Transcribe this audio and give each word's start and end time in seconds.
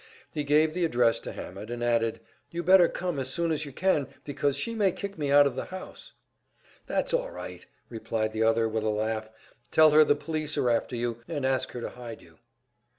He 0.31 0.43
gave 0.43 0.73
the 0.73 0.83
address 0.83 1.19
to 1.19 1.31
Hammett, 1.31 1.69
and 1.69 1.83
added, 1.83 2.21
"You 2.49 2.63
better 2.63 2.89
come 2.89 3.19
as 3.19 3.29
soon 3.29 3.51
as 3.51 3.65
you 3.65 3.71
can, 3.71 4.07
because 4.23 4.55
she 4.57 4.73
may 4.73 4.91
kick 4.91 5.15
me 5.15 5.29
out 5.31 5.45
of 5.45 5.53
the 5.53 5.65
house." 5.65 6.13
"That's 6.87 7.13
all 7.13 7.29
right," 7.29 7.63
replied 7.87 8.31
the 8.31 8.41
other, 8.41 8.67
with 8.67 8.83
a 8.83 8.89
laugh. 8.89 9.29
"Tell 9.69 9.91
her 9.91 10.03
the 10.03 10.15
police 10.15 10.57
are 10.57 10.71
after 10.71 10.95
you, 10.95 11.19
and 11.27 11.45
ask 11.45 11.73
her 11.73 11.81
to 11.81 11.89
hide 11.91 12.23
you." 12.23 12.39